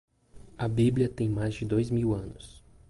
A 0.57 0.67
bíblia 0.67 1.07
tem 1.07 1.29
mais 1.29 1.53
de 1.53 1.63
dois 1.63 1.91
mil 1.91 2.15
anos. 2.15 2.63